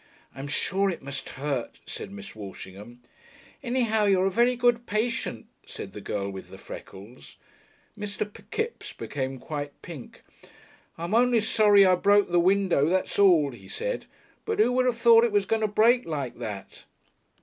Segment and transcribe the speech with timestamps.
[0.33, 3.03] "I'm sure it must hurt," said Miss Walshingham.
[3.61, 7.35] "Anyhow, you're a very good patient," said the girl with the freckles.
[7.95, 8.27] Mr.
[8.49, 10.23] Kipps became quite pink.
[10.97, 14.07] "I'm only sorry I broke the window that's all," he said.
[14.43, 16.85] "But who would have thought it was going to break like that?"